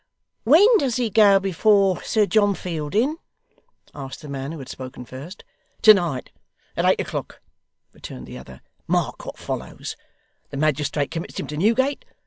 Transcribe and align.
'When 0.45 0.79
does 0.79 0.95
he 0.95 1.11
go 1.11 1.39
before 1.39 2.01
Sir 2.01 2.25
John 2.25 2.55
Fielding?' 2.55 3.17
asked 3.93 4.23
the 4.23 4.29
man 4.29 4.51
who 4.51 4.57
had 4.57 4.67
spoken 4.67 5.05
first. 5.05 5.43
'To 5.83 5.93
night 5.93 6.31
at 6.75 6.85
eight 6.85 6.99
o'clock,' 6.99 7.39
returned 7.93 8.25
the 8.25 8.39
other. 8.39 8.61
'Mark 8.87 9.27
what 9.27 9.37
follows. 9.37 9.95
The 10.49 10.57
magistrate 10.57 11.11
commits 11.11 11.39
him 11.39 11.45
to 11.45 11.55
Newgate. 11.57 12.03